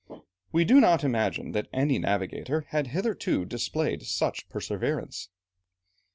[0.51, 5.29] We do not imagine that any navigator had hitherto displayed such perseverance.